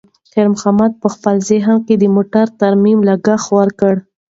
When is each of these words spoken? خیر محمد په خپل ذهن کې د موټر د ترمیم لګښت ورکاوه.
خیر 0.31 0.47
محمد 0.53 0.91
په 1.01 1.07
خپل 1.15 1.35
ذهن 1.49 1.75
کې 1.85 1.95
د 1.97 2.03
موټر 2.15 2.45
د 2.51 2.57
ترمیم 2.61 2.99
لګښت 3.09 3.47
ورکاوه. 3.57 3.99